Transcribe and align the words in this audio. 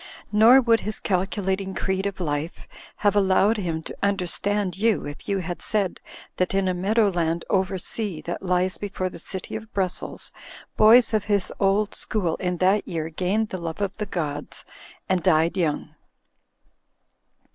Nor 0.31 0.61
would 0.61 0.79
his 0.79 0.99
calculating 0.99 1.75
creed 1.75 2.07
of 2.07 2.19
life 2.19 2.67
have 3.05 3.15
allowed 3.15 3.57
him 3.57 3.83
to 3.83 3.95
understand 4.01 4.75
you 4.75 5.05
if 5.05 5.29
you 5.29 5.37
had 5.45 5.61
said 5.61 5.99
that 6.37 6.55
in 6.55 6.67
a 6.67 6.73
meadowland 6.73 7.45
oversea 7.51 8.19
that 8.23 8.41
lies 8.41 8.79
before 8.79 9.09
the 9.09 9.19
city 9.19 9.55
of 9.55 9.71
Brussels, 9.75 10.31
boys 10.75 11.13
of 11.13 11.25
his 11.25 11.53
old 11.59 11.93
school 11.93 12.35
in 12.37 12.57
that 12.57 12.87
year 12.87 13.09
gained 13.09 13.49
the 13.49 13.59
love 13.59 13.77
®f 13.77 13.91
the 13.97 14.07
gods 14.07 14.65
and 15.07 15.21
died 15.21 15.55
young. 15.55 15.93